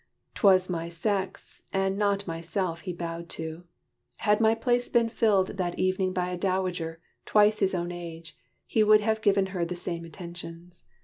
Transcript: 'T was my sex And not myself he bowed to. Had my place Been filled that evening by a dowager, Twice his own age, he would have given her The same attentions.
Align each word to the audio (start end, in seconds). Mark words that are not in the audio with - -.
'T 0.33 0.41
was 0.41 0.67
my 0.67 0.89
sex 0.89 1.61
And 1.71 1.95
not 1.95 2.25
myself 2.25 2.79
he 2.81 2.91
bowed 2.91 3.29
to. 3.37 3.65
Had 4.15 4.41
my 4.41 4.55
place 4.55 4.89
Been 4.89 5.09
filled 5.09 5.49
that 5.57 5.77
evening 5.77 6.11
by 6.11 6.29
a 6.31 6.37
dowager, 6.37 6.99
Twice 7.27 7.59
his 7.59 7.75
own 7.75 7.91
age, 7.91 8.35
he 8.65 8.81
would 8.81 9.01
have 9.01 9.21
given 9.21 9.47
her 9.53 9.63
The 9.63 9.75
same 9.75 10.03
attentions. 10.03 10.85